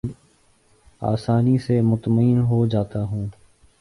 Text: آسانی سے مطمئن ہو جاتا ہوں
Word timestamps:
آسانی 1.01 1.57
سے 1.57 1.79
مطمئن 1.81 2.39
ہو 2.41 2.65
جاتا 2.67 3.03
ہوں 3.03 3.27